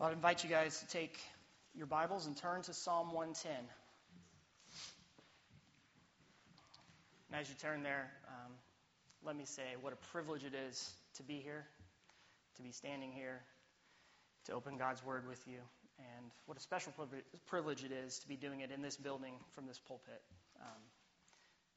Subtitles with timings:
[0.00, 1.20] Well, I'd invite you guys to take
[1.74, 3.52] your Bibles and turn to Psalm 110.
[7.30, 8.52] And as you turn there, um,
[9.22, 11.66] let me say what a privilege it is to be here,
[12.56, 13.42] to be standing here,
[14.46, 15.58] to open God's Word with you,
[15.98, 16.94] and what a special
[17.46, 20.22] privilege it is to be doing it in this building from this pulpit.
[20.62, 20.80] Um,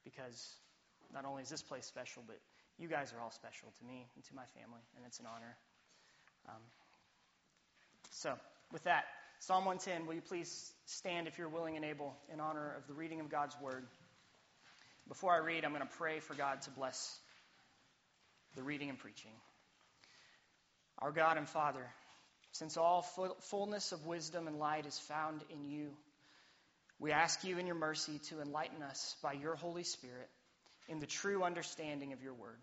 [0.06, 0.56] because
[1.14, 2.40] not only is this place special, but
[2.80, 5.58] you guys are all special to me and to my family, and it's an honor.
[6.48, 6.62] Um,
[8.14, 8.34] so,
[8.72, 9.06] with that,
[9.40, 12.94] Psalm 110, will you please stand if you're willing and able in honor of the
[12.94, 13.86] reading of God's Word?
[15.08, 17.20] Before I read, I'm going to pray for God to bless
[18.56, 19.32] the reading and preaching.
[21.00, 21.86] Our God and Father,
[22.52, 23.02] since all
[23.50, 25.90] fullness of wisdom and light is found in you,
[27.00, 30.30] we ask you in your mercy to enlighten us by your Holy Spirit
[30.88, 32.60] in the true understanding of your word.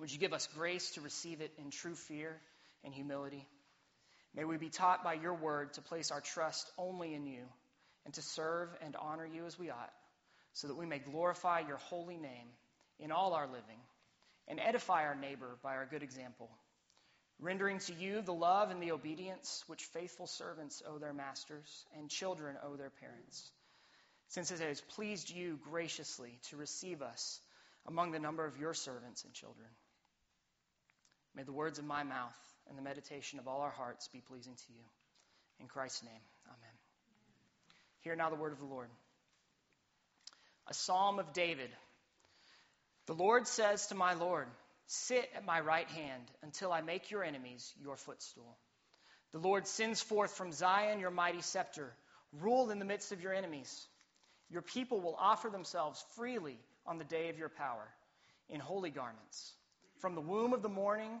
[0.00, 2.36] Would you give us grace to receive it in true fear
[2.82, 3.46] and humility?
[4.34, 7.42] May we be taught by your word to place our trust only in you
[8.04, 9.92] and to serve and honor you as we ought,
[10.52, 12.48] so that we may glorify your holy name
[12.98, 13.80] in all our living
[14.48, 16.50] and edify our neighbor by our good example,
[17.38, 22.10] rendering to you the love and the obedience which faithful servants owe their masters and
[22.10, 23.50] children owe their parents
[24.28, 27.40] since it has pleased you graciously to receive us
[27.86, 29.68] among the number of your servants and children.
[31.36, 32.36] May the words of my mouth
[32.68, 34.84] and the meditation of all our hearts be pleasing to you.
[35.60, 36.76] In Christ's name, amen.
[38.00, 38.88] Hear now the word of the Lord.
[40.68, 41.70] A psalm of David.
[43.06, 44.46] The Lord says to my Lord,
[44.86, 48.56] Sit at my right hand until I make your enemies your footstool.
[49.32, 51.92] The Lord sends forth from Zion your mighty scepter.
[52.40, 53.86] Rule in the midst of your enemies.
[54.50, 57.88] Your people will offer themselves freely on the day of your power
[58.48, 59.52] in holy garments.
[60.00, 61.20] From the womb of the morning,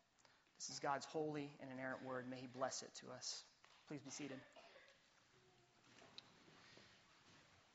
[0.61, 2.29] This is God's holy and inerrant word.
[2.29, 3.41] May he bless it to us.
[3.87, 4.37] Please be seated.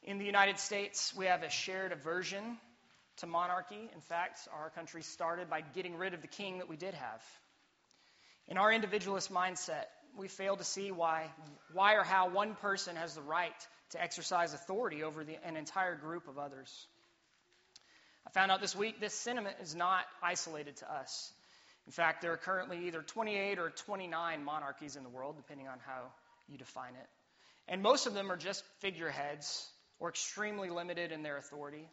[0.05, 2.45] In the United States, we have a shared aversion
[3.17, 3.91] to monarchy.
[3.93, 7.21] In fact, our country started by getting rid of the king that we did have.
[8.47, 9.87] In our individualist mindset,
[10.17, 11.29] we fail to see why,
[11.73, 15.97] why or how one person has the right to exercise authority over the, an entire
[15.97, 16.87] group of others.
[18.25, 21.33] I found out this week this sentiment is not isolated to us.
[21.87, 25.79] In fact, there are currently either 28 or 29 monarchies in the world, depending on
[25.87, 26.03] how
[26.49, 27.09] you define it.
[27.69, 31.89] And most of them are just figureheads or extremely limited in their authority,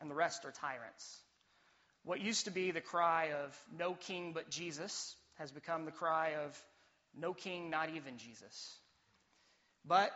[0.00, 1.20] and the rest are tyrants.
[2.04, 6.34] What used to be the cry of no king but Jesus has become the cry
[6.44, 6.60] of
[7.18, 8.76] no king, not even Jesus.
[9.84, 10.10] But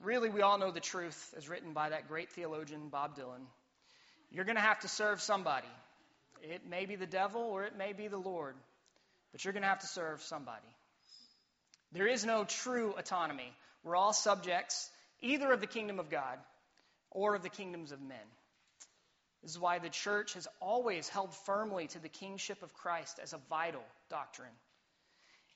[0.00, 3.46] really, we all know the truth as written by that great theologian, Bob Dylan.
[4.30, 5.68] You're going to have to serve somebody.
[6.42, 8.54] It may be the devil or it may be the Lord,
[9.32, 10.66] but you're going to have to serve somebody.
[11.92, 13.52] There is no true autonomy.
[13.82, 14.90] We're all subjects
[15.20, 16.38] either of the kingdom of God
[17.10, 18.18] or of the kingdoms of men.
[19.42, 23.32] This is why the church has always held firmly to the kingship of Christ as
[23.32, 24.50] a vital doctrine.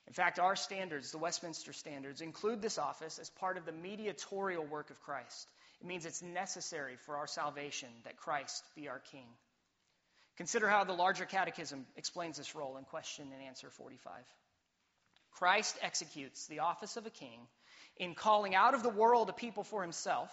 [0.07, 4.65] In fact, our standards, the Westminster Standards, include this office as part of the mediatorial
[4.65, 5.49] work of Christ.
[5.81, 9.27] It means it's necessary for our salvation that Christ be our King.
[10.37, 14.13] Consider how the larger catechism explains this role in question and answer 45.
[15.31, 17.39] Christ executes the office of a king
[17.97, 20.31] in calling out of the world a people for himself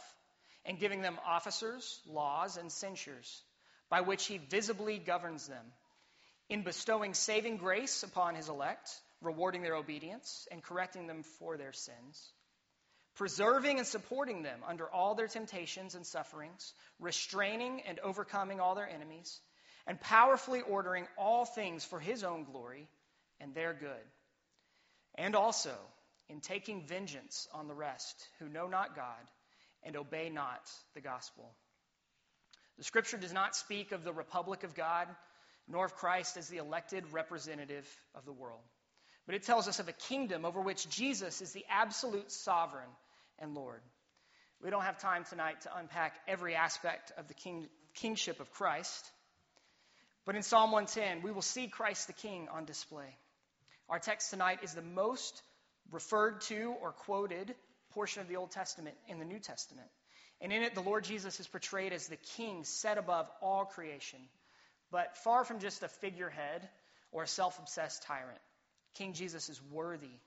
[0.64, 3.42] and giving them officers, laws, and censures
[3.88, 5.64] by which he visibly governs them,
[6.48, 8.88] in bestowing saving grace upon his elect
[9.20, 12.32] rewarding their obedience and correcting them for their sins,
[13.16, 18.88] preserving and supporting them under all their temptations and sufferings, restraining and overcoming all their
[18.88, 19.40] enemies,
[19.86, 22.88] and powerfully ordering all things for his own glory
[23.40, 23.90] and their good.
[25.16, 25.74] And also
[26.28, 29.04] in taking vengeance on the rest who know not God
[29.82, 30.60] and obey not
[30.94, 31.50] the gospel.
[32.78, 35.08] The scripture does not speak of the republic of God,
[35.68, 38.62] nor of Christ as the elected representative of the world
[39.30, 42.88] but it tells us of a kingdom over which Jesus is the absolute sovereign
[43.38, 43.80] and Lord.
[44.60, 49.08] We don't have time tonight to unpack every aspect of the king, kingship of Christ,
[50.26, 53.16] but in Psalm 110, we will see Christ the King on display.
[53.88, 55.42] Our text tonight is the most
[55.90, 57.54] referred to or quoted
[57.90, 59.88] portion of the Old Testament in the New Testament.
[60.40, 64.20] And in it, the Lord Jesus is portrayed as the king set above all creation,
[64.90, 66.66] but far from just a figurehead
[67.12, 68.38] or a self obsessed tyrant.
[68.94, 70.18] King Jesus is worthy,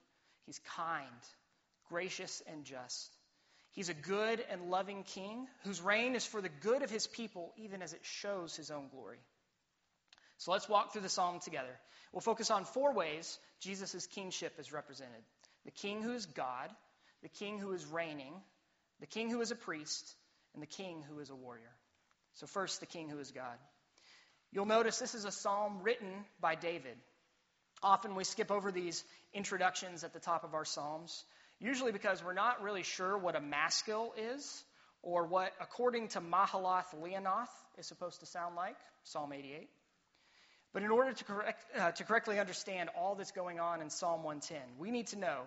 [0.46, 1.08] he's kind,
[1.90, 3.10] gracious, and just.
[3.72, 7.54] He's a good and loving king whose reign is for the good of his people,
[7.58, 9.18] even as it shows his own glory.
[10.38, 11.80] So let's walk through the psalm together.
[12.12, 15.22] We'll focus on four ways Jesus' kingship is represented
[15.66, 16.70] the king who is God,
[17.22, 18.34] the king who is reigning,
[19.00, 20.16] the king who is a priest,
[20.54, 21.72] and the king who is a warrior.
[22.36, 23.58] So, first, the king who is God.
[24.52, 26.96] You'll notice this is a psalm written by David.
[27.82, 29.04] Often we skip over these
[29.34, 31.24] introductions at the top of our psalms,
[31.60, 34.64] usually because we're not really sure what a maskil is
[35.02, 39.70] or what, according to Mahalath Leannoth, is supposed to sound like, Psalm 88.
[40.74, 44.24] But in order to, correct, uh, to correctly understand all that's going on in Psalm
[44.24, 45.42] 110, we need to know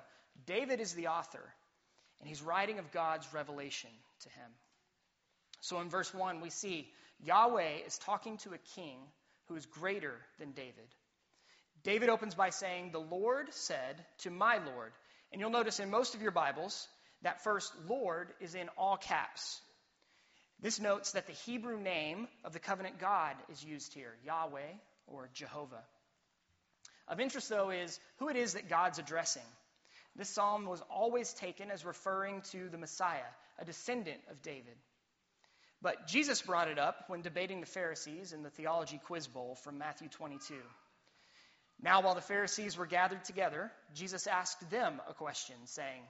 [0.46, 1.42] David is the author,
[2.20, 3.90] and he's writing of God's revelation
[4.20, 4.50] to him.
[5.60, 6.88] So in verse 1, we see
[7.24, 8.98] Yahweh is talking to a king
[9.48, 10.94] who is greater than David.
[11.82, 14.92] David opens by saying, The Lord said to my Lord.
[15.32, 16.86] And you'll notice in most of your Bibles,
[17.22, 19.60] that first Lord is in all caps.
[20.60, 24.72] This notes that the Hebrew name of the covenant God is used here Yahweh
[25.06, 25.82] or Jehovah.
[27.08, 29.42] Of interest, though, is who it is that God's addressing.
[30.16, 34.76] This psalm was always taken as referring to the Messiah, a descendant of David.
[35.82, 39.78] But Jesus brought it up when debating the Pharisees in the Theology Quiz Bowl from
[39.78, 40.54] Matthew 22.
[41.82, 46.02] Now, while the Pharisees were gathered together, Jesus asked them a question, saying,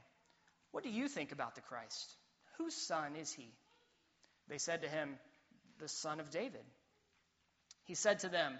[0.70, 2.14] What do you think about the Christ?
[2.58, 3.48] Whose son is he?
[4.48, 5.18] They said to him,
[5.78, 6.64] The son of David.
[7.84, 8.58] He said to them,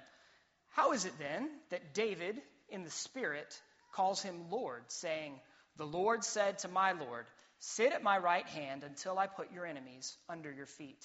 [0.77, 2.37] How is it then that David,
[2.69, 3.59] in the Spirit,
[3.93, 5.41] calls him Lord, saying,
[5.79, 7.25] The Lord said to my Lord,
[7.61, 11.03] Sit at my right hand until I put your enemies under your feet.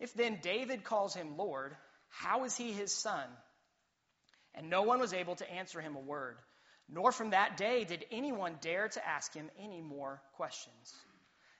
[0.00, 1.76] If then David calls him Lord,
[2.08, 3.28] how is he his son?
[4.56, 6.36] And no one was able to answer him a word,
[6.88, 10.92] nor from that day did anyone dare to ask him any more questions.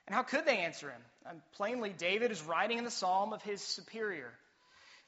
[0.05, 1.01] And how could they answer him?
[1.25, 4.33] And plainly, David is writing in the psalm of his superior.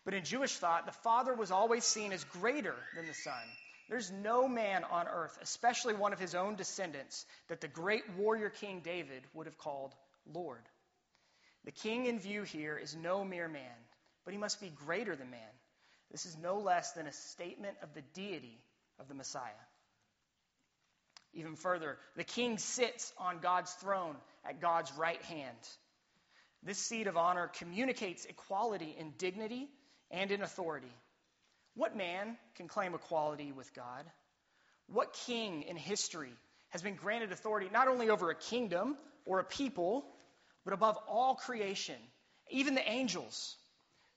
[0.05, 3.43] But in Jewish thought, the father was always seen as greater than the son.
[3.89, 8.49] There's no man on earth, especially one of his own descendants, that the great warrior
[8.49, 9.93] King David would have called
[10.25, 10.63] Lord.
[11.65, 13.75] The king in view here is no mere man,
[14.25, 15.39] but he must be greater than man.
[16.11, 18.59] This is no less than a statement of the deity
[18.99, 19.51] of the Messiah.
[21.33, 24.15] Even further, the king sits on God's throne
[24.45, 25.57] at God's right hand.
[26.61, 29.67] This seat of honor communicates equality in dignity
[30.13, 30.93] and in authority.
[31.75, 34.05] What man can claim equality with God?
[34.87, 36.33] What king in history
[36.69, 38.95] has been granted authority not only over a kingdom
[39.25, 40.05] or a people,
[40.63, 41.97] but above all creation,
[42.51, 43.55] even the angels?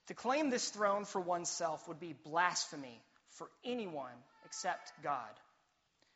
[0.07, 3.01] To claim this throne for oneself would be blasphemy
[3.31, 4.13] for anyone
[4.45, 5.33] except God,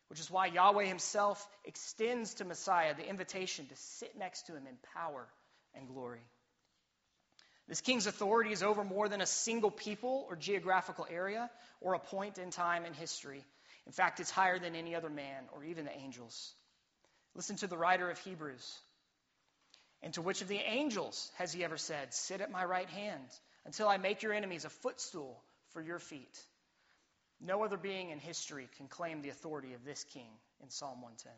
[0.10, 4.68] which is why Yahweh himself extends to Messiah the invitation to sit next to him
[4.68, 5.28] in power
[5.74, 6.22] and glory.
[7.72, 12.00] This king's authority is over more than a single people or geographical area or a
[12.00, 13.46] point in time in history.
[13.86, 16.54] In fact, it's higher than any other man or even the angels.
[17.34, 18.78] Listen to the writer of Hebrews.
[20.04, 23.24] And to which of the angels has he ever said, Sit at my right hand
[23.66, 26.44] until I make your enemies a footstool for your feet?
[27.40, 30.28] No other being in history can claim the authority of this king
[30.62, 31.32] in Psalm 110.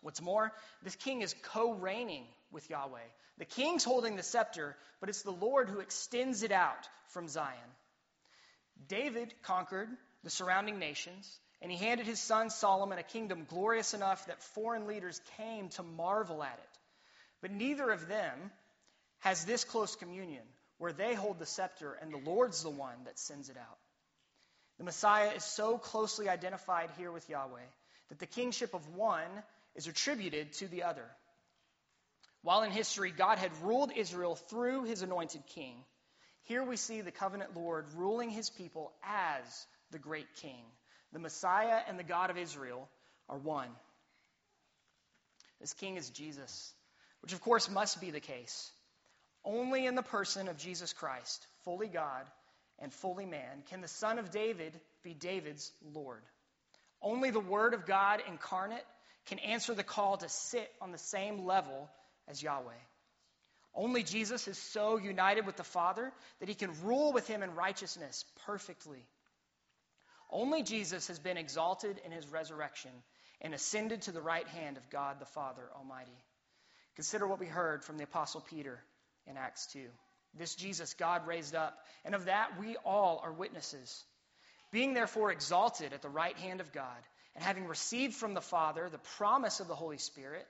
[0.00, 0.52] What's more,
[0.84, 3.00] this king is co reigning with Yahweh.
[3.38, 7.56] The king's holding the scepter, but it's the Lord who extends it out from Zion.
[8.88, 9.88] David conquered
[10.22, 14.86] the surrounding nations, and he handed his son Solomon a kingdom glorious enough that foreign
[14.86, 16.78] leaders came to marvel at it.
[17.40, 18.50] But neither of them
[19.20, 20.44] has this close communion
[20.78, 23.78] where they hold the scepter and the Lord's the one that sends it out.
[24.78, 27.60] The Messiah is so closely identified here with Yahweh
[28.08, 29.30] that the kingship of one
[29.76, 31.04] is attributed to the other.
[32.42, 35.76] While in history God had ruled Israel through his anointed king,
[36.44, 40.64] here we see the covenant Lord ruling his people as the great king.
[41.12, 42.88] The Messiah and the God of Israel
[43.28, 43.68] are one.
[45.60, 46.72] This king is Jesus,
[47.20, 48.72] which of course must be the case.
[49.44, 52.26] Only in the person of Jesus Christ, fully God
[52.80, 54.72] and fully man, can the Son of David
[55.04, 56.22] be David's Lord.
[57.00, 58.84] Only the Word of God incarnate
[59.26, 61.88] can answer the call to sit on the same level
[62.28, 62.72] as Yahweh.
[63.74, 67.54] Only Jesus is so united with the Father that he can rule with him in
[67.54, 69.06] righteousness perfectly.
[70.30, 72.90] Only Jesus has been exalted in his resurrection,
[73.42, 76.16] and ascended to the right hand of God the Father Almighty.
[76.94, 78.78] Consider what we heard from the Apostle Peter
[79.26, 79.80] in Acts 2.
[80.34, 84.04] This Jesus God raised up, and of that we all are witnesses.
[84.70, 86.86] Being therefore exalted at the right hand of God,
[87.34, 90.46] and having received from the Father the promise of the Holy Spirit,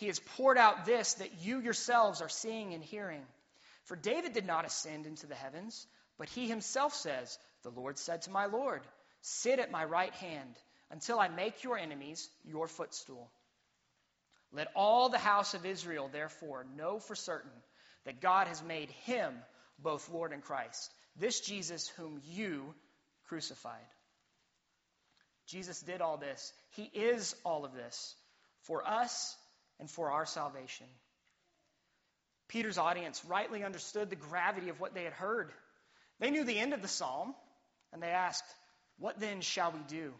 [0.00, 3.22] he has poured out this that you yourselves are seeing and hearing.
[3.84, 5.86] For David did not ascend into the heavens,
[6.18, 8.80] but he himself says, The Lord said to my Lord,
[9.20, 10.54] Sit at my right hand
[10.90, 13.30] until I make your enemies your footstool.
[14.52, 17.52] Let all the house of Israel, therefore, know for certain
[18.06, 19.34] that God has made him
[19.78, 22.74] both Lord and Christ, this Jesus whom you
[23.28, 23.86] crucified.
[25.46, 26.52] Jesus did all this.
[26.70, 28.14] He is all of this
[28.62, 29.36] for us
[29.80, 30.86] and for our salvation.
[32.48, 35.50] Peter's audience rightly understood the gravity of what they had heard.
[36.20, 37.34] They knew the end of the psalm,
[37.92, 38.44] and they asked,
[38.98, 40.12] What then shall we do?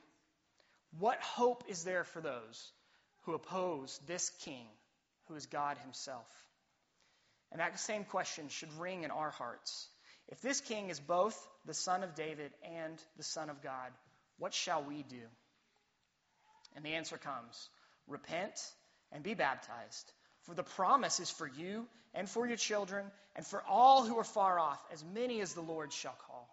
[0.98, 2.72] What hope is there for those
[3.22, 4.66] who oppose this king,
[5.28, 6.26] who is God himself?
[7.52, 9.88] And that same question should ring in our hearts.
[10.28, 11.36] If this king is both
[11.66, 13.90] the son of David and the son of God,
[14.38, 15.26] what shall we do?
[16.76, 17.68] And the answer comes
[18.06, 18.54] repent
[19.12, 20.12] and be baptized.
[20.42, 23.04] For the promise is for you and for your children
[23.36, 26.48] and for all who are far off, as many as the Lord shall call.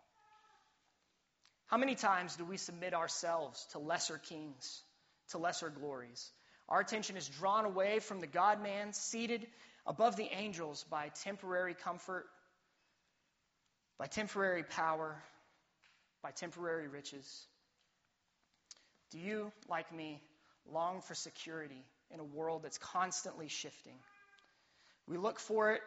[1.67, 4.81] How many times do we submit ourselves to lesser kings,
[5.29, 6.31] to lesser glories?
[6.69, 9.45] Our attention is drawn away from the God man seated
[9.85, 12.25] above the angels by temporary comfort,
[13.97, 15.15] by temporary power,
[16.21, 17.45] by temporary riches.
[19.11, 20.21] Do you, like me,
[20.71, 21.83] long for security
[22.13, 23.97] in a world that's constantly shifting?
[25.07, 25.81] We look for it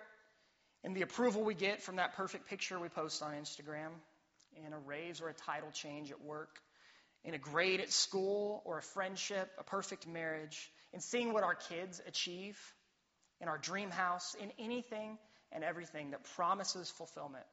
[0.82, 3.90] in the approval we get from that perfect picture we post on Instagram
[4.66, 6.58] in a raise or a title change at work,
[7.24, 11.54] in a grade at school or a friendship, a perfect marriage, in seeing what our
[11.54, 12.58] kids achieve,
[13.40, 15.18] in our dream house, in anything
[15.52, 17.44] and everything that promises fulfillment.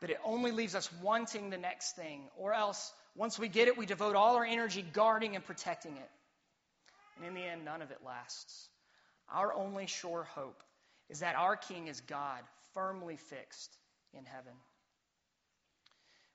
[0.00, 3.76] But it only leaves us wanting the next thing, or else, once we get it,
[3.76, 6.10] we devote all our energy guarding and protecting it.
[7.18, 8.68] And in the end, none of it lasts.
[9.30, 10.62] Our only sure hope
[11.10, 12.40] is that our King is God,
[12.74, 13.76] firmly fixed
[14.14, 14.52] in heaven.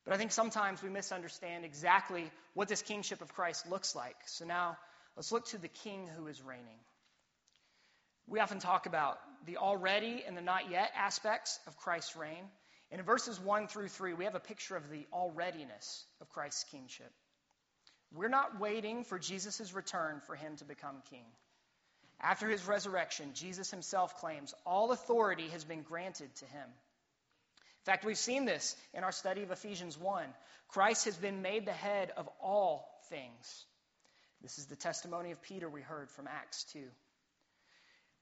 [0.06, 4.18] But I think sometimes we misunderstand exactly what this kingship of Christ looks like.
[4.26, 4.78] So now
[5.16, 6.80] let's look to the king who is reigning.
[8.28, 12.44] We often talk about the already and the not yet aspects of Christ's reign.
[12.92, 16.66] And in verses 1 through 3, we have a picture of the alreadiness of Christ's
[16.66, 17.12] kingship.
[18.14, 21.26] We're not waiting for Jesus' return for him to become king.
[22.22, 26.68] After his resurrection, Jesus himself claims all authority has been granted to him.
[27.84, 30.24] In fact, we've seen this in our study of Ephesians 1.
[30.70, 33.66] Christ has been made the head of all things.
[34.42, 36.80] This is the testimony of Peter we heard from Acts 2.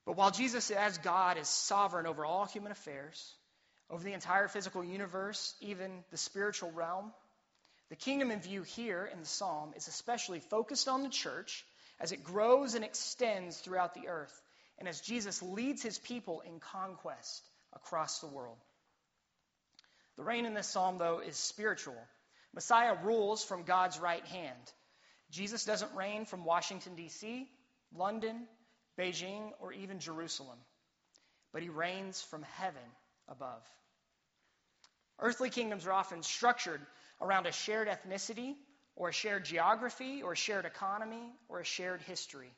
[0.06, 3.36] But while Jesus, as God, is sovereign over all human affairs,
[3.90, 7.12] over the entire physical universe, even the spiritual realm,
[7.92, 11.66] the kingdom in view here in the psalm is especially focused on the church
[12.00, 14.42] as it grows and extends throughout the earth,
[14.80, 17.44] and as Jesus leads his people in conquest
[17.74, 18.56] across the world.
[20.16, 21.98] The reign in this psalm, though, is spiritual.
[22.56, 24.72] Messiah rules from God's right hand.
[25.30, 27.46] Jesus doesn't reign from Washington, D.C.,
[27.94, 28.48] London,
[28.98, 30.60] Beijing, or even Jerusalem,
[31.52, 32.82] but he reigns from heaven
[33.28, 33.62] above.
[35.20, 36.80] Earthly kingdoms are often structured
[37.22, 38.56] around a shared ethnicity,
[38.96, 42.52] or a shared geography, or a shared economy, or a shared history.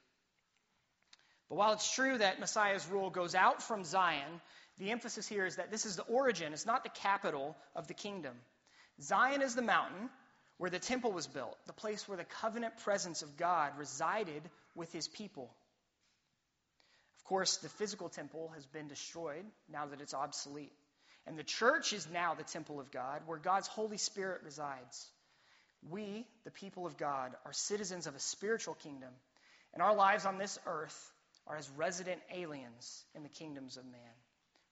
[1.49, 4.41] But while it's true that Messiah's rule goes out from Zion
[4.79, 7.93] the emphasis here is that this is the origin, it's not the capital of the
[7.93, 8.35] kingdom.
[9.01, 10.09] Zion is the mountain
[10.57, 14.41] where the temple was built, the place where the covenant presence of God resided
[14.75, 15.53] with his people.
[17.19, 20.73] Of course, the physical temple has been destroyed now that it's obsolete.
[21.25, 25.09] And the church is now the temple of God, where God's Holy Spirit resides.
[25.89, 29.09] We, the people of God, are citizens of a spiritual kingdom,
[29.73, 31.11] and our lives on this earth
[31.47, 34.15] are as resident aliens in the kingdoms of man.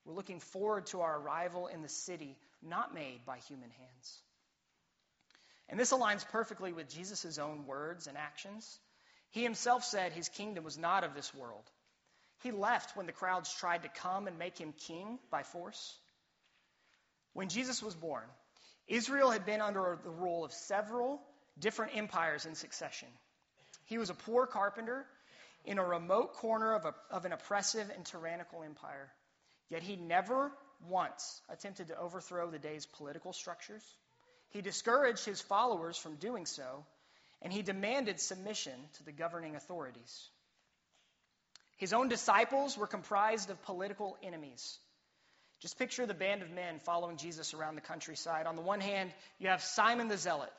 [0.06, 4.20] We're looking forward to our arrival in the city not made by human hands.
[5.70, 8.80] And this aligns perfectly with Jesus' own words and actions.
[9.30, 11.64] He himself said his kingdom was not of this world.
[12.44, 15.96] He left when the crowds tried to come and make him king by force.
[17.34, 18.24] When Jesus was born,
[18.88, 21.22] Israel had been under the rule of several
[21.60, 23.08] different empires in succession.
[23.86, 25.06] He was a poor carpenter
[25.66, 29.12] in a remote corner of, a, of an oppressive and tyrannical empire.
[29.70, 30.52] Yet he never
[30.88, 33.84] once attempted to overthrow the day's political structures.
[34.50, 36.86] He discouraged his followers from doing so,
[37.42, 40.30] and he demanded submission to the governing authorities.
[41.78, 44.78] His own disciples were comprised of political enemies.
[45.62, 48.48] Just picture the band of men following Jesus around the countryside.
[48.48, 50.52] On the one hand, you have Simon the Zealot,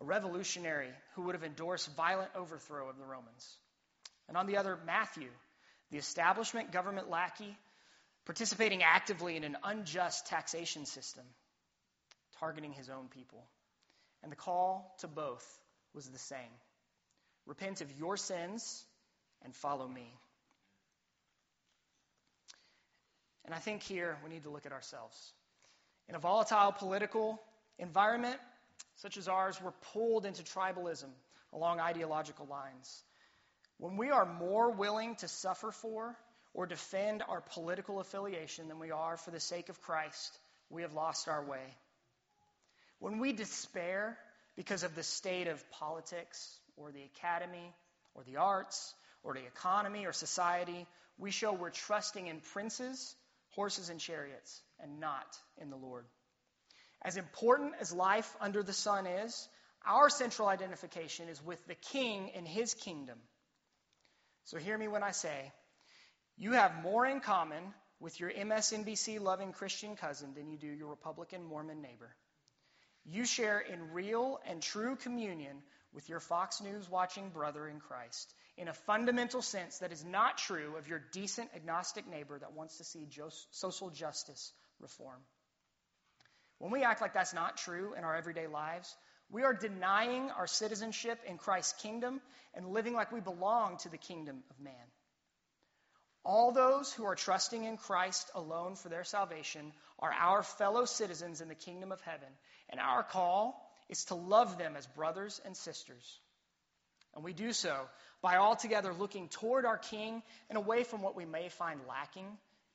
[0.00, 3.56] a revolutionary who would have endorsed violent overthrow of the Romans.
[4.28, 5.28] And on the other, Matthew,
[5.92, 7.56] the establishment government lackey,
[8.24, 11.24] participating actively in an unjust taxation system,
[12.40, 13.44] targeting his own people.
[14.22, 15.46] And the call to both
[15.94, 16.40] was the same
[17.46, 18.84] repent of your sins
[19.44, 20.10] and follow me.
[23.44, 25.32] And I think here we need to look at ourselves.
[26.08, 27.40] In a volatile political
[27.78, 28.38] environment
[28.96, 31.08] such as ours, we're pulled into tribalism
[31.52, 33.02] along ideological lines.
[33.78, 36.16] When we are more willing to suffer for
[36.52, 40.38] or defend our political affiliation than we are for the sake of Christ,
[40.70, 41.76] we have lost our way.
[43.00, 44.16] When we despair
[44.56, 47.74] because of the state of politics or the academy
[48.14, 50.86] or the arts or the economy or society,
[51.18, 53.16] we show we're trusting in princes,
[53.54, 55.26] horses, and chariots and not
[55.60, 56.04] in the Lord.
[57.02, 59.48] As important as life under the sun is,
[59.86, 63.18] our central identification is with the king and his kingdom.
[64.44, 65.52] So hear me when I say,
[66.36, 67.62] you have more in common
[68.00, 72.14] with your MSNBC loving Christian cousin than you do your Republican Mormon neighbor.
[73.04, 78.34] You share in real and true communion with your Fox News watching brother in Christ
[78.56, 82.78] in a fundamental sense that is not true of your decent agnostic neighbor that wants
[82.78, 83.06] to see
[83.50, 85.20] social justice reform.
[86.58, 88.94] When we act like that's not true in our everyday lives,
[89.30, 92.20] we are denying our citizenship in Christ's kingdom
[92.54, 94.74] and living like we belong to the kingdom of man.
[96.24, 101.40] All those who are trusting in Christ alone for their salvation are our fellow citizens
[101.40, 102.28] in the kingdom of heaven,
[102.70, 106.20] and our call is to love them as brothers and sisters.
[107.14, 107.76] And we do so
[108.22, 112.26] by altogether looking toward our King and away from what we may find lacking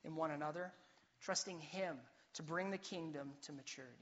[0.04, 0.72] in one another,
[1.22, 1.98] trusting Him
[2.36, 3.94] to bring the kingdom to maturity.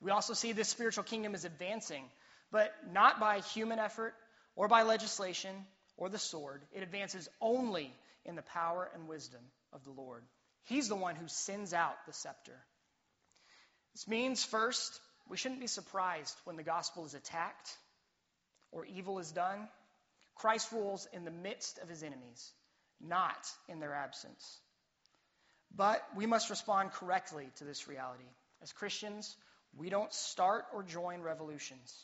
[0.00, 2.04] We also see this spiritual kingdom is advancing,
[2.50, 4.14] but not by human effort
[4.54, 5.54] or by legislation
[5.96, 6.62] or the sword.
[6.72, 7.92] It advances only
[8.24, 9.40] in the power and wisdom
[9.72, 10.22] of the Lord.
[10.64, 12.56] He's the one who sends out the scepter.
[13.94, 17.76] This means, first, we shouldn't be surprised when the gospel is attacked
[18.72, 19.68] or evil is done.
[20.36, 22.52] Christ rules in the midst of his enemies,
[23.00, 24.58] not in their absence.
[25.74, 28.28] But we must respond correctly to this reality.
[28.62, 29.36] As Christians,
[29.76, 31.94] we don't start or join revolutions.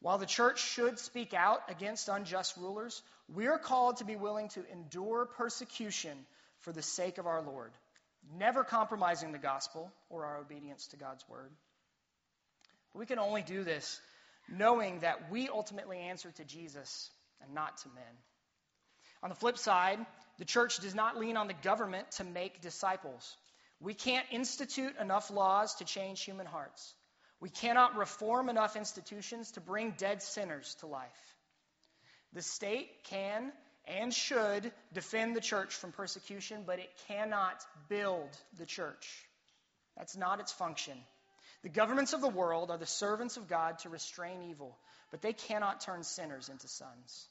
[0.00, 3.02] While the church should speak out against unjust rulers,
[3.34, 6.16] we are called to be willing to endure persecution
[6.60, 7.72] for the sake of our Lord,
[8.38, 11.50] never compromising the gospel or our obedience to God's word.
[12.92, 14.00] But we can only do this
[14.48, 17.10] knowing that we ultimately answer to Jesus
[17.42, 18.04] and not to men.
[19.22, 19.98] On the flip side,
[20.38, 23.36] the church does not lean on the government to make disciples.
[23.80, 26.94] We can't institute enough laws to change human hearts.
[27.40, 31.36] We cannot reform enough institutions to bring dead sinners to life.
[32.32, 33.52] The state can
[33.86, 38.28] and should defend the church from persecution, but it cannot build
[38.58, 39.08] the church.
[39.96, 40.96] That's not its function.
[41.62, 44.76] The governments of the world are the servants of God to restrain evil,
[45.10, 47.28] but they cannot turn sinners into sons.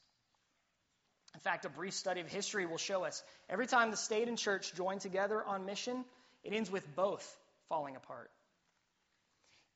[1.33, 4.37] In fact, a brief study of history will show us every time the state and
[4.37, 6.05] church join together on mission,
[6.43, 8.31] it ends with both falling apart.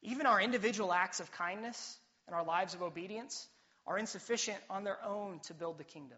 [0.01, 3.47] Even our individual acts of kindness and our lives of obedience
[3.85, 6.17] are insufficient on their own to build the kingdom.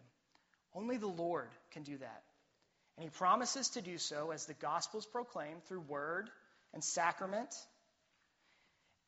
[0.74, 2.22] Only the Lord can do that.
[2.96, 6.30] And He promises to do so as the gospel is proclaimed through word
[6.72, 7.52] and sacrament,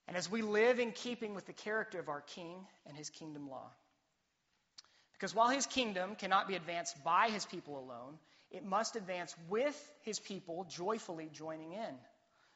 [0.07, 3.49] and as we live in keeping with the character of our King and His kingdom
[3.49, 3.71] law.
[5.13, 8.19] Because while His kingdom cannot be advanced by His people alone,
[8.51, 11.95] it must advance with His people joyfully joining in.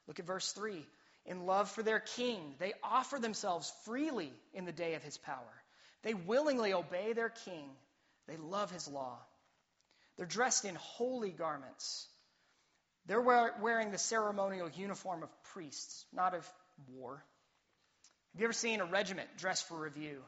[0.06, 0.84] Look at verse 3
[1.26, 2.54] in love for their king.
[2.58, 5.62] They offer themselves freely in the day of his power.
[6.02, 7.68] They willingly obey their king.
[8.26, 9.18] They love his law.
[10.16, 12.08] They're dressed in holy garments.
[13.06, 16.48] They're wearing the ceremonial uniform of priests, not of
[16.88, 17.22] war.
[18.32, 20.22] Have you ever seen a regiment dressed for review?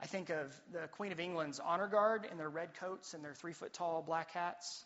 [0.00, 3.34] I think of the Queen of England's honor guard in their red coats and their
[3.34, 4.84] three foot tall black hats.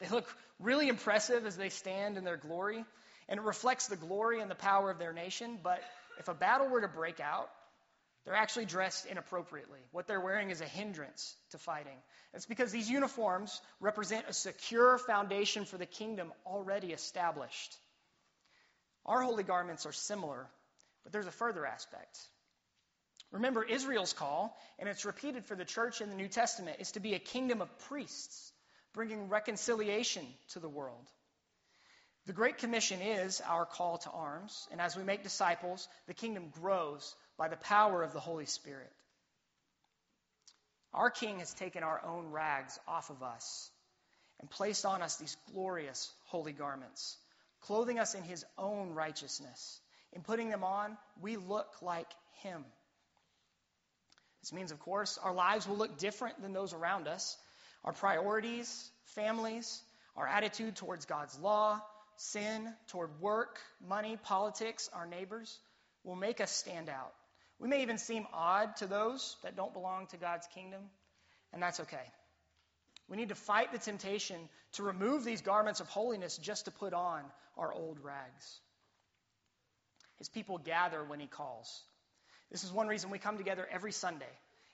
[0.00, 0.26] They look
[0.58, 2.84] really impressive as they stand in their glory
[3.28, 5.58] and it reflects the glory and the power of their nation.
[5.62, 5.80] But
[6.18, 7.50] if a battle were to break out,
[8.24, 9.78] they're actually dressed inappropriately.
[9.92, 11.96] What they're wearing is a hindrance to fighting.
[12.34, 17.76] It's because these uniforms represent a secure foundation for the kingdom already established.
[19.06, 20.46] Our holy garments are similar,
[21.08, 22.18] but there's a further aspect.
[23.32, 27.00] Remember, Israel's call, and it's repeated for the church in the New Testament, is to
[27.00, 28.52] be a kingdom of priests,
[28.92, 31.06] bringing reconciliation to the world.
[32.26, 36.50] The Great Commission is our call to arms, and as we make disciples, the kingdom
[36.60, 38.92] grows by the power of the Holy Spirit.
[40.92, 43.70] Our King has taken our own rags off of us
[44.40, 47.16] and placed on us these glorious holy garments,
[47.62, 49.80] clothing us in his own righteousness.
[50.12, 52.10] In putting them on, we look like
[52.42, 52.64] him.
[54.42, 57.36] This means, of course, our lives will look different than those around us.
[57.84, 59.82] Our priorities, families,
[60.16, 61.80] our attitude towards God's law,
[62.16, 65.58] sin, toward work, money, politics, our neighbors
[66.04, 67.12] will make us stand out.
[67.58, 70.82] We may even seem odd to those that don't belong to God's kingdom,
[71.52, 72.12] and that's okay.
[73.08, 74.36] We need to fight the temptation
[74.72, 77.22] to remove these garments of holiness just to put on
[77.56, 78.60] our old rags.
[80.18, 81.82] His people gather when he calls.
[82.50, 84.26] This is one reason we come together every Sunday.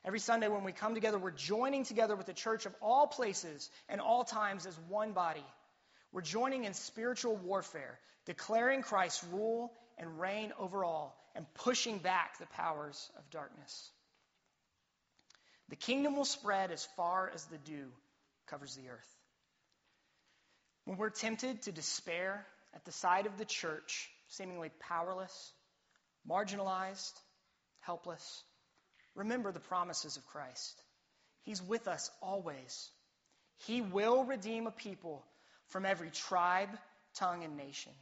[0.05, 3.71] Every Sunday, when we come together, we're joining together with the church of all places
[3.89, 5.45] and all times as one body.
[6.13, 12.39] We're joining in spiritual warfare, declaring Christ's rule and reign over all, and pushing back
[12.39, 13.91] the powers of darkness.
[15.71, 17.87] The kingdom will spread as far as the dew
[18.47, 19.17] covers the earth.
[20.85, 25.53] When we're tempted to despair at the sight of the church, seemingly powerless,
[26.29, 27.13] marginalized,
[27.81, 28.43] helpless,
[29.15, 30.81] remember the promises of Christ.
[31.43, 32.91] He's with us always.
[33.67, 35.25] He will redeem a people
[35.69, 36.71] from every tribe,
[37.17, 37.93] tongue, and nation.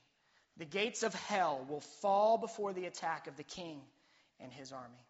[0.57, 3.81] The gates of hell will fall before the attack of the king
[4.41, 5.07] and his army.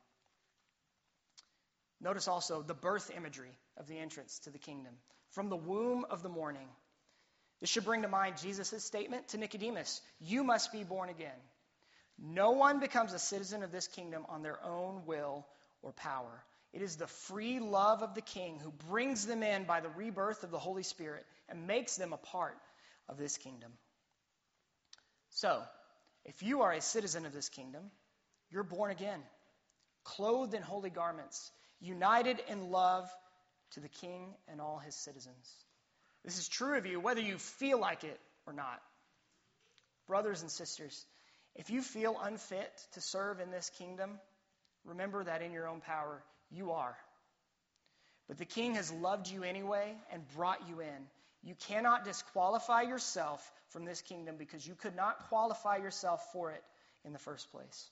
[2.00, 4.92] Notice also the birth imagery of the entrance to the kingdom.
[5.30, 6.68] From the womb of the morning.
[7.62, 11.38] This should bring to mind Jesus' statement to Nicodemus You must be born again.
[12.18, 15.46] No one becomes a citizen of this kingdom on their own will
[15.80, 16.44] or power.
[16.72, 20.42] It is the free love of the King who brings them in by the rebirth
[20.42, 22.58] of the Holy Spirit and makes them a part
[23.08, 23.70] of this kingdom.
[25.30, 25.62] So,
[26.24, 27.92] if you are a citizen of this kingdom,
[28.50, 29.20] you're born again,
[30.02, 33.08] clothed in holy garments, united in love
[33.72, 35.64] to the king and all his citizens.
[36.24, 38.80] This is true of you whether you feel like it or not.
[40.06, 41.04] Brothers and sisters,
[41.54, 44.18] if you feel unfit to serve in this kingdom,
[44.84, 46.96] remember that in your own power, you are.
[48.28, 51.06] But the king has loved you anyway and brought you in.
[51.42, 56.62] You cannot disqualify yourself from this kingdom because you could not qualify yourself for it
[57.04, 57.90] in the first place.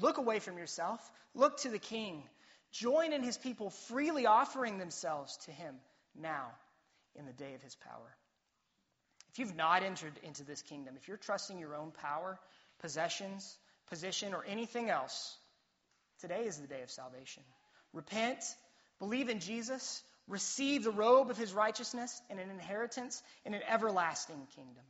[0.00, 0.98] Look away from yourself.
[1.34, 2.22] Look to the king.
[2.72, 5.74] Join in his people, freely offering themselves to him
[6.18, 6.52] now
[7.18, 8.16] in the day of his power.
[9.32, 12.38] If you've not entered into this kingdom, if you're trusting your own power,
[12.80, 13.56] possessions,
[13.88, 15.36] position, or anything else,
[16.20, 17.42] today is the day of salvation.
[17.92, 18.42] Repent,
[18.98, 24.46] believe in Jesus, receive the robe of his righteousness and an inheritance in an everlasting
[24.54, 24.84] kingdom.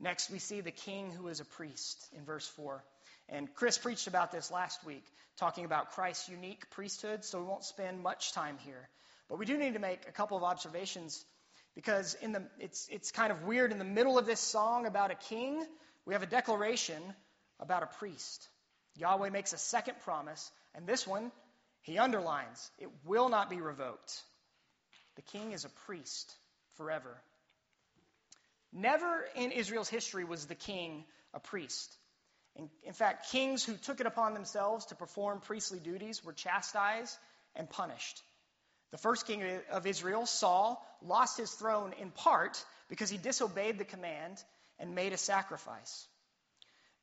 [0.00, 2.82] Next, we see the king who is a priest in verse 4.
[3.28, 5.04] And Chris preached about this last week,
[5.38, 8.88] talking about Christ's unique priesthood, so we won't spend much time here.
[9.28, 11.24] But we do need to make a couple of observations
[11.74, 13.72] because in the, it's, it's kind of weird.
[13.72, 15.64] In the middle of this song about a king,
[16.06, 17.02] we have a declaration
[17.60, 18.48] about a priest.
[18.96, 21.30] Yahweh makes a second promise, and this one
[21.82, 24.22] he underlines it will not be revoked.
[25.16, 26.34] The king is a priest
[26.76, 27.16] forever.
[28.72, 31.96] Never in Israel's history was the king a priest.
[32.56, 37.16] In, in fact, kings who took it upon themselves to perform priestly duties were chastised
[37.54, 38.22] and punished.
[38.90, 43.84] The first king of Israel, Saul, lost his throne in part because he disobeyed the
[43.84, 44.42] command
[44.78, 46.06] and made a sacrifice.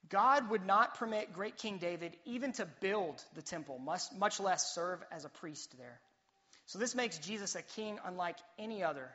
[0.10, 5.04] God would not permit great King David even to build the temple, much less serve
[5.12, 6.00] as a priest there.
[6.68, 9.10] So this makes Jesus a king unlike any other,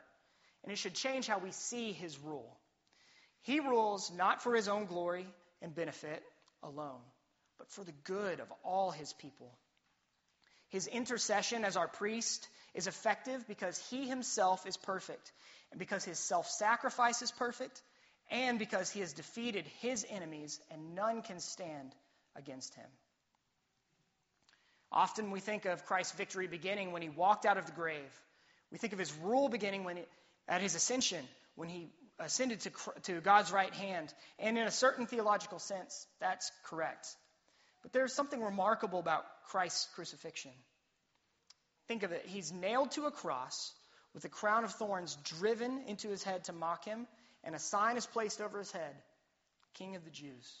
[0.63, 2.57] and it should change how we see his rule.
[3.41, 5.27] He rules not for his own glory
[5.61, 6.23] and benefit
[6.63, 7.01] alone,
[7.57, 9.51] but for the good of all his people.
[10.71, 15.31] His intercession as our priest is effective because he himself is perfect,
[15.71, 17.81] and because his self sacrifice is perfect,
[18.29, 21.93] and because he has defeated his enemies, and none can stand
[22.35, 22.87] against him.
[24.91, 28.21] Often we think of Christ's victory beginning when he walked out of the grave.
[28.71, 30.03] We think of his rule beginning when he,
[30.47, 32.71] at his ascension, when he ascended to,
[33.03, 34.13] to God's right hand.
[34.39, 37.07] And in a certain theological sense, that's correct.
[37.81, 40.51] But there's something remarkable about Christ's crucifixion.
[41.87, 42.25] Think of it.
[42.25, 43.73] He's nailed to a cross
[44.13, 47.07] with a crown of thorns driven into his head to mock him,
[47.43, 48.95] and a sign is placed over his head
[49.73, 50.53] King of the Jews.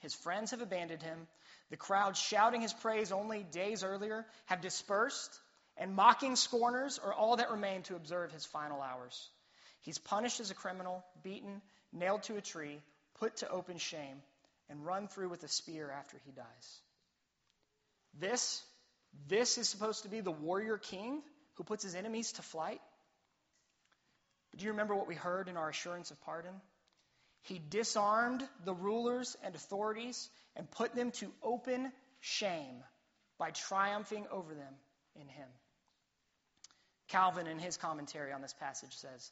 [0.00, 1.26] His friends have abandoned him.
[1.70, 5.40] The crowd shouting his praise only days earlier have dispersed,
[5.76, 9.28] and mocking scorners are all that remain to observe his final hours.
[9.80, 12.80] He's punished as a criminal, beaten, nailed to a tree,
[13.14, 14.22] put to open shame,
[14.70, 16.80] and run through with a spear after he dies.
[18.18, 18.62] This,
[19.28, 21.22] this is supposed to be the warrior king
[21.54, 22.80] who puts his enemies to flight.
[24.50, 26.54] But do you remember what we heard in our assurance of pardon?
[27.42, 32.82] He disarmed the rulers and authorities and put them to open shame
[33.38, 34.74] by triumphing over them
[35.14, 35.48] in him.
[37.08, 39.30] Calvin, in his commentary on this passage, says,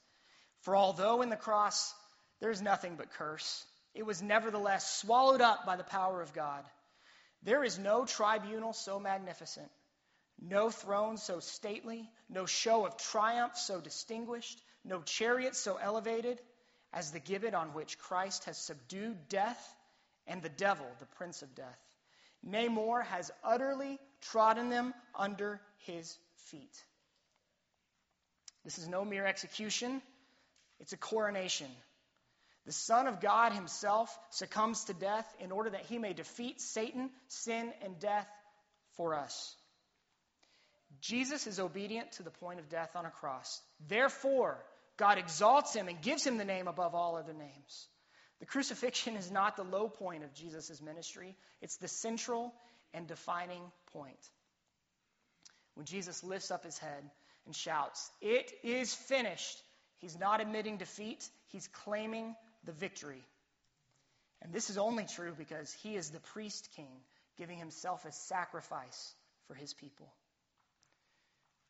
[0.62, 1.94] For although in the cross
[2.40, 3.66] there is nothing but curse,
[3.97, 6.63] it was nevertheless swallowed up by the power of God.
[7.43, 9.71] There is no tribunal so magnificent,
[10.39, 16.39] no throne so stately, no show of triumph so distinguished, no chariot so elevated
[16.93, 19.75] as the gibbet on which Christ has subdued death
[20.27, 21.79] and the devil, the prince of death.
[22.43, 26.19] Nay, more, has utterly trodden them under his
[26.51, 26.85] feet.
[28.63, 30.03] This is no mere execution,
[30.81, 31.71] it's a coronation.
[32.66, 37.11] The Son of God himself succumbs to death in order that he may defeat Satan,
[37.29, 38.29] sin, and death
[38.96, 39.55] for us.
[41.00, 43.61] Jesus is obedient to the point of death on a cross.
[43.88, 44.59] Therefore,
[44.96, 47.88] God exalts him and gives him the name above all other names.
[48.40, 52.52] The crucifixion is not the low point of Jesus' ministry, it's the central
[52.92, 54.18] and defining point.
[55.74, 57.11] When Jesus lifts up his head
[57.44, 59.62] and shouts, It is finished,
[59.98, 62.35] he's not admitting defeat, he's claiming
[62.66, 63.22] the victory.
[64.42, 66.90] And this is only true because he is the priest king,
[67.38, 69.14] giving himself as sacrifice
[69.46, 70.12] for his people.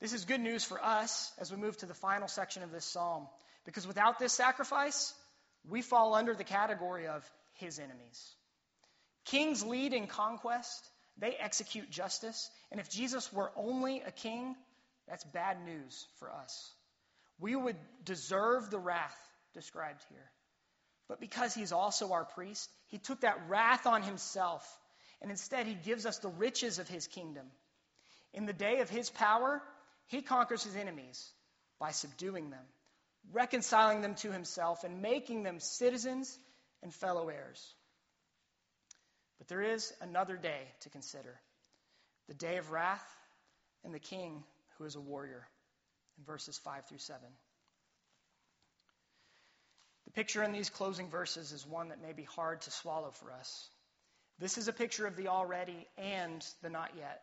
[0.01, 2.85] This is good news for us as we move to the final section of this
[2.85, 3.29] psalm,
[3.65, 5.15] because without this sacrifice,
[5.69, 8.35] we fall under the category of his enemies.
[9.25, 14.55] Kings lead in conquest, they execute justice, and if Jesus were only a king,
[15.09, 16.73] that's bad news for us.
[17.41, 19.17] We would deserve the wrath
[19.55, 20.31] described here.
[21.09, 24.67] But because he's also our priest, he took that wrath on himself,
[25.23, 27.47] and instead he gives us the riches of his kingdom.
[28.35, 29.63] In the day of his power,
[30.07, 31.31] he conquers his enemies
[31.79, 32.65] by subduing them,
[33.33, 36.37] reconciling them to himself, and making them citizens
[36.83, 37.75] and fellow heirs.
[39.39, 41.39] But there is another day to consider
[42.29, 43.07] the day of wrath
[43.85, 44.43] and the king
[44.79, 45.47] who is a warrior
[46.19, 47.23] in verses 5 through 7.
[50.07, 53.33] The picture in these closing verses is one that may be hard to swallow for
[53.33, 53.69] us.
[54.39, 57.23] This is a picture of the already and the not yet.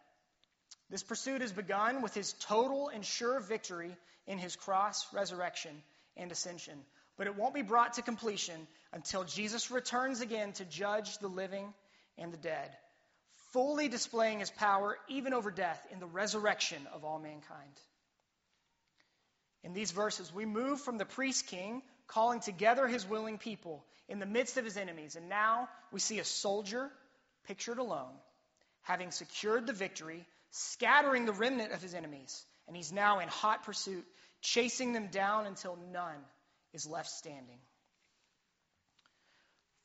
[0.90, 3.96] This pursuit has begun with his total and sure victory
[4.28, 5.72] in his cross, resurrection,
[6.18, 6.78] and ascension.
[7.18, 11.74] But it won't be brought to completion until Jesus returns again to judge the living
[12.18, 12.70] and the dead,
[13.54, 17.80] fully displaying his power even over death in the resurrection of all mankind.
[19.64, 24.20] In these verses, we move from the priest king calling together his willing people in
[24.20, 26.92] the midst of his enemies, and now we see a soldier
[27.46, 28.14] pictured alone,
[28.82, 32.46] having secured the victory scattering the remnant of his enemies.
[32.68, 34.06] And he's now in hot pursuit,
[34.42, 36.20] chasing them down until none
[36.74, 37.60] is left standing.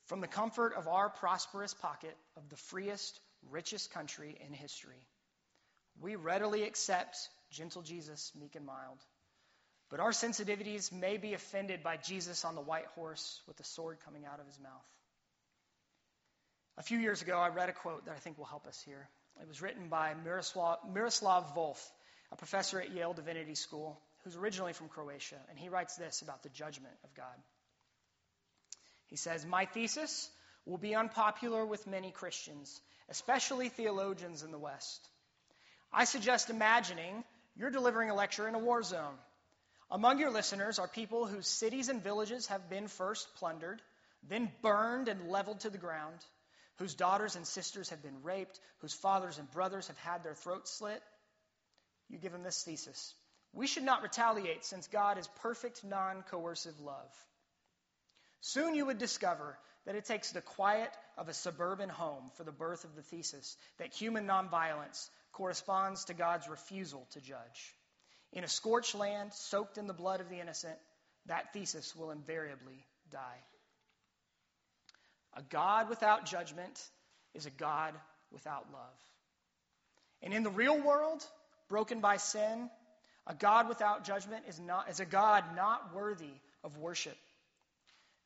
[0.06, 3.18] From the comfort of our prosperous pocket of the freest,
[3.50, 5.02] richest country in history,
[6.00, 7.16] we readily accept
[7.50, 8.98] gentle Jesus, meek and mild.
[9.90, 13.98] But our sensitivities may be offended by Jesus on the white horse with the sword
[14.04, 14.86] coming out of his mouth.
[16.76, 19.08] A few years ago, I read a quote that I think will help us here.
[19.40, 21.78] It was written by Miroslav, Miroslav Volf,
[22.30, 26.42] a professor at Yale Divinity School, who's originally from Croatia, and he writes this about
[26.42, 27.24] the judgment of God.
[29.06, 30.30] He says, My thesis
[30.66, 35.08] will be unpopular with many Christians, especially theologians in the West.
[35.92, 37.24] I suggest imagining
[37.56, 39.14] you're delivering a lecture in a war zone.
[39.90, 43.80] Among your listeners are people whose cities and villages have been first plundered,
[44.28, 46.18] then burned and leveled to the ground
[46.78, 50.70] whose daughters and sisters have been raped, whose fathers and brothers have had their throats
[50.70, 51.02] slit.
[52.08, 53.14] You give them this thesis.
[53.52, 57.10] We should not retaliate since God is perfect, non coercive love.
[58.40, 62.52] Soon you would discover that it takes the quiet of a suburban home for the
[62.52, 67.74] birth of the thesis that human nonviolence corresponds to God's refusal to judge.
[68.32, 70.76] In a scorched land soaked in the blood of the innocent,
[71.26, 73.38] that thesis will invariably die.
[75.34, 76.82] A God without judgment
[77.34, 77.94] is a God
[78.32, 78.98] without love.
[80.22, 81.24] And in the real world,
[81.68, 82.68] broken by sin,
[83.26, 86.32] a God without judgment is, not, is a God not worthy
[86.64, 87.16] of worship.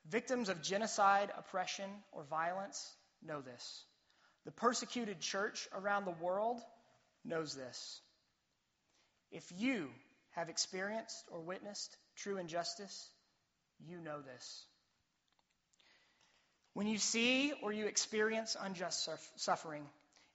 [0.09, 2.91] Victims of genocide, oppression, or violence
[3.25, 3.85] know this.
[4.45, 6.61] The persecuted church around the world
[7.25, 8.01] knows this.
[9.33, 9.89] If you
[10.33, 13.09] have experienced or witnessed true injustice,
[13.81, 14.65] you know this.
[16.75, 19.85] When you see or you experience unjust suffering,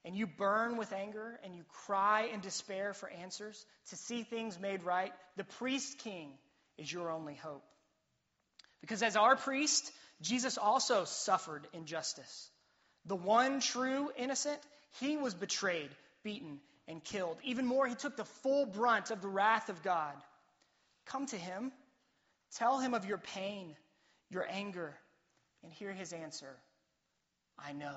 [0.04, 4.58] and you burn with anger and you cry in despair for answers to see things
[4.58, 6.30] made right, the priest king
[6.76, 7.64] is your only hope.
[8.80, 9.90] Because as our priest,
[10.22, 12.50] Jesus also suffered injustice.
[13.06, 14.60] The one true innocent,
[15.00, 15.90] he was betrayed,
[16.22, 17.36] beaten, and killed.
[17.44, 20.14] Even more, he took the full brunt of the wrath of God.
[21.06, 21.70] Come to him,
[22.56, 23.76] tell him of your pain,
[24.30, 24.94] your anger,
[25.62, 26.56] and hear his answer
[27.58, 27.96] I know.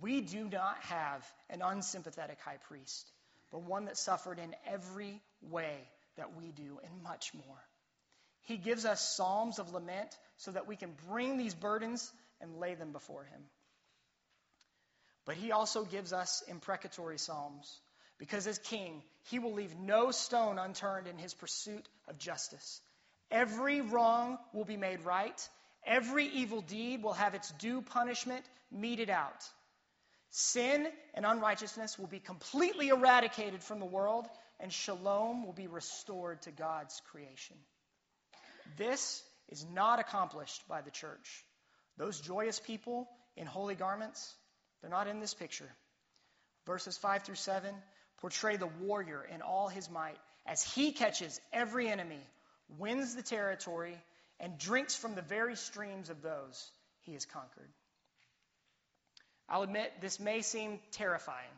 [0.00, 3.08] We do not have an unsympathetic high priest,
[3.52, 5.76] but one that suffered in every way
[6.16, 7.62] that we do, and much more.
[8.42, 12.74] He gives us psalms of lament so that we can bring these burdens and lay
[12.74, 13.42] them before him.
[15.26, 17.80] But he also gives us imprecatory psalms
[18.18, 22.80] because as king, he will leave no stone unturned in his pursuit of justice.
[23.30, 25.48] Every wrong will be made right,
[25.86, 29.44] every evil deed will have its due punishment meted out.
[30.30, 34.26] Sin and unrighteousness will be completely eradicated from the world,
[34.60, 37.56] and shalom will be restored to God's creation.
[38.76, 41.44] This is not accomplished by the church.
[41.96, 44.34] Those joyous people in holy garments,
[44.84, 45.70] they're not in this picture.
[46.66, 47.74] Verses 5 through 7
[48.18, 52.20] portray the warrior in all his might as he catches every enemy,
[52.78, 53.96] wins the territory,
[54.38, 56.70] and drinks from the very streams of those
[57.04, 57.70] he has conquered.
[59.48, 61.56] I'll admit this may seem terrifying.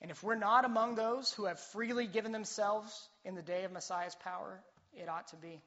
[0.00, 3.70] And if we're not among those who have freely given themselves in the day of
[3.70, 4.60] Messiah's power,
[4.92, 5.62] it ought to be.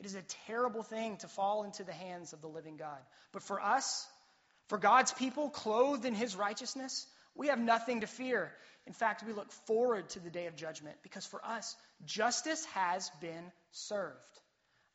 [0.00, 2.98] It is a terrible thing to fall into the hands of the living God.
[3.32, 4.06] But for us,
[4.68, 8.52] for God's people clothed in his righteousness, we have nothing to fear.
[8.86, 13.10] In fact, we look forward to the day of judgment because for us, justice has
[13.20, 14.14] been served.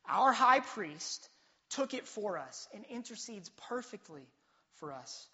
[0.09, 1.27] Our high priest
[1.71, 4.27] took it for us and intercedes perfectly
[4.75, 5.27] for us.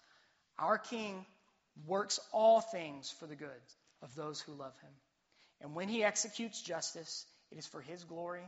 [0.58, 1.24] Our King
[1.86, 3.48] works all things for the good
[4.02, 4.92] of those who love him.
[5.60, 8.42] And when he executes justice, it is for his glory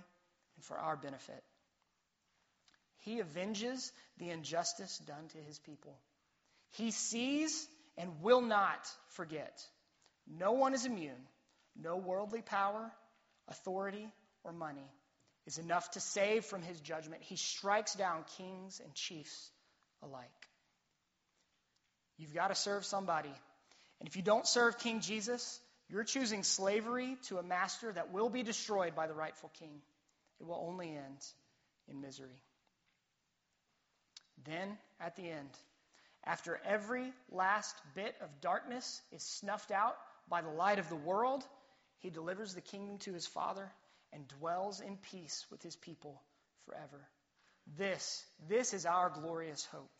[0.56, 1.42] and for our benefit.
[3.00, 5.96] He avenges the injustice done to his people.
[6.72, 9.64] He sees and will not forget.
[10.26, 11.26] No one is immune.
[11.76, 12.90] No worldly power,
[13.48, 14.06] authority,
[14.44, 14.88] or money
[15.46, 17.22] is enough to save from his judgment.
[17.22, 19.50] He strikes down kings and chiefs
[20.02, 20.28] alike.
[22.18, 23.32] You've got to serve somebody.
[23.98, 25.58] And if you don't serve King Jesus,
[25.88, 29.80] you're choosing slavery to a master that will be destroyed by the rightful king.
[30.38, 31.24] It will only end
[31.88, 32.42] in misery.
[34.44, 35.50] Then, at the end,
[36.24, 39.96] after every last bit of darkness is snuffed out
[40.28, 41.44] by the light of the world,
[41.98, 43.70] he delivers the kingdom to his Father
[44.12, 46.20] and dwells in peace with his people
[46.66, 47.08] forever.
[47.78, 49.90] This, this is our glorious hope.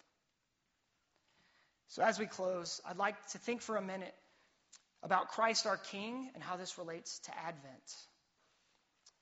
[1.88, 4.14] So, as we close, I'd like to think for a minute
[5.02, 7.96] about Christ our King and how this relates to Advent.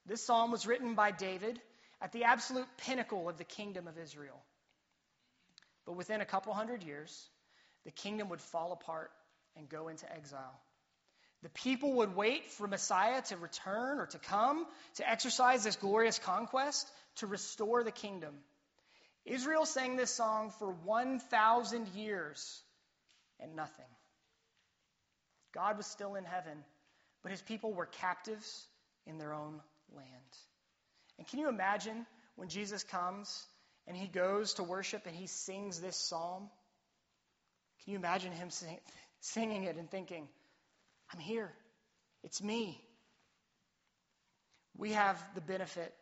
[0.07, 1.61] This psalm was written by David
[2.01, 4.41] at the absolute pinnacle of the kingdom of Israel.
[5.89, 7.31] But within a couple hundred years,
[7.87, 9.11] the kingdom would fall apart
[9.57, 10.61] and go into exile.
[11.43, 16.19] The people would wait for Messiah to return or to come to exercise this glorious
[16.19, 18.35] conquest to restore the kingdom.
[19.25, 22.61] Israel sang this song for 1,000 years
[23.41, 23.87] and nothing.
[25.55, 26.65] God was still in heaven,
[27.23, 28.67] but his people were captives
[29.07, 29.59] in their own
[29.97, 30.37] land.
[31.17, 32.05] And can you imagine
[32.37, 33.47] when Jesus comes
[33.89, 36.49] and he goes to worship and he sings this psalm?
[37.83, 38.79] Can you imagine him sing,
[39.21, 40.29] singing it and thinking,
[41.13, 41.51] I'm here.
[42.23, 42.81] It's me.
[44.77, 45.93] We have the benefit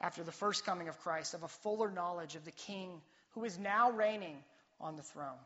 [0.00, 3.58] after the first coming of Christ, of a fuller knowledge of the King who is
[3.58, 4.36] now reigning
[4.80, 5.42] on the throne.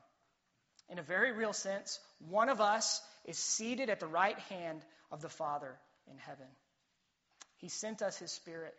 [0.90, 5.22] In a very real sense, one of us is seated at the right hand of
[5.22, 5.74] the Father
[6.10, 6.46] in heaven.
[7.56, 8.74] He sent us His Spirit.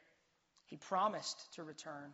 [0.66, 2.14] He promised to return.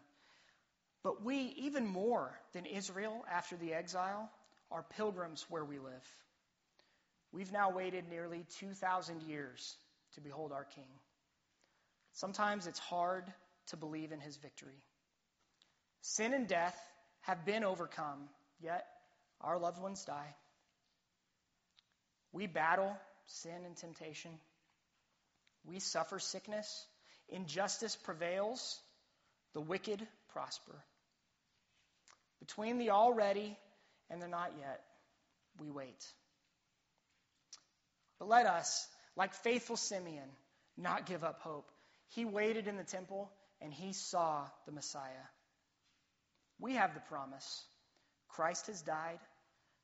[1.06, 4.28] But we, even more than Israel after the exile,
[4.72, 6.16] are pilgrims where we live.
[7.32, 9.76] We've now waited nearly 2,000 years
[10.16, 10.90] to behold our King.
[12.14, 13.32] Sometimes it's hard
[13.68, 14.82] to believe in his victory.
[16.02, 16.76] Sin and death
[17.22, 18.28] have been overcome,
[18.60, 18.88] yet
[19.42, 20.34] our loved ones die.
[22.32, 22.98] We battle
[23.28, 24.32] sin and temptation.
[25.66, 26.88] We suffer sickness.
[27.30, 28.80] Injustice prevails.
[29.54, 30.84] The wicked prosper.
[32.46, 33.58] Between the already
[34.10, 34.82] and the not yet,
[35.60, 36.06] we wait.
[38.20, 40.30] But let us, like faithful Simeon,
[40.78, 41.72] not give up hope.
[42.10, 43.32] He waited in the temple
[43.62, 45.26] and he saw the Messiah.
[46.60, 47.64] We have the promise
[48.30, 49.20] Christ has died,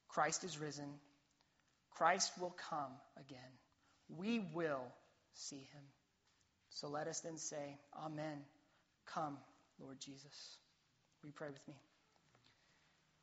[0.09, 0.93] Christ is risen,
[1.89, 3.39] Christ will come again.
[4.07, 4.83] We will
[5.33, 5.83] see him.
[6.69, 8.37] So let us then say, Amen.
[9.07, 9.37] Come,
[9.79, 10.57] Lord Jesus.
[11.23, 11.73] We pray with me?